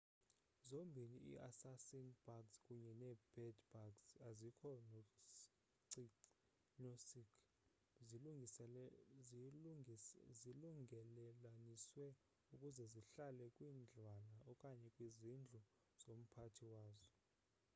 zombini 0.69 1.17
i-assassin-bugs 1.31 2.55
kunye 2.67 2.93
nee-bed-bugs 3.01 4.05
azikho 4.29 4.71
nocic 6.83 7.29
zilungelelaniswe 10.39 12.05
ukuze 12.53 12.83
zihlale 12.93 13.45
kwindlwana 13.55 14.37
okanye 14.51 14.87
kwizindlu 14.95 15.59
zomphathi 16.01 16.65
wazo 16.73 17.09